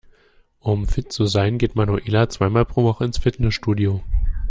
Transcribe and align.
Um 0.59 0.87
fit 0.87 1.11
zu 1.13 1.27
sein, 1.27 1.59
geht 1.59 1.75
Manuela 1.75 2.27
zweimal 2.27 2.65
pro 2.65 2.83
Woche 2.83 3.05
ins 3.05 3.19
Fitnessstudio. 3.19 4.01